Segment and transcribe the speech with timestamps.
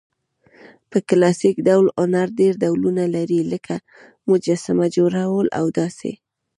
[0.89, 3.75] په کلاسیک ډول هنرډېر ډولونه لري؛ لکه:
[4.29, 6.13] مجسمه، جوړول او داسي...